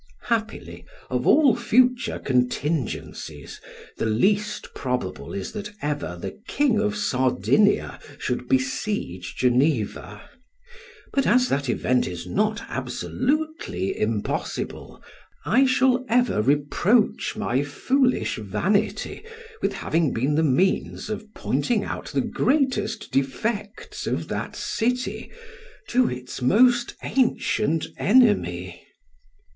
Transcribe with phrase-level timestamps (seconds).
[0.23, 3.61] Happily, of all future contingencies,
[3.97, 10.27] the least probable, is, that ever the King of Sardina should besiege Geneva,
[11.13, 15.03] but as that event is not absolutely impossible,
[15.45, 19.21] I shall ever reproach my foolish vanity
[19.61, 25.31] with having been the means of pointing out the greatest defects of that city
[25.89, 28.81] to its most ancient enemy.